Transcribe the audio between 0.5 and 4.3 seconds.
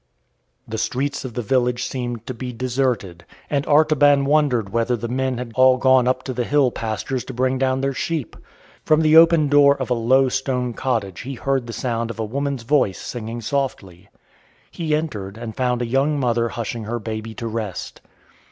The streets of the village seemed to be deserted, and Artaban